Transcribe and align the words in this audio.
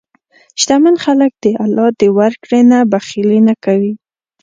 شتمن 0.61 0.95
خلک 1.05 1.31
د 1.43 1.45
الله 1.63 1.87
د 2.01 2.03
ورکړې 2.17 2.61
نه 2.71 2.79
بخیلي 2.91 3.39
نه 3.47 3.53
کوي. 3.63 3.93